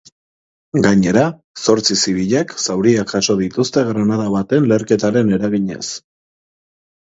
[0.85, 1.25] Gainera,
[1.65, 5.83] zortzi zibilek zauriak jaso dituzte granada baten leherketaren eraginez.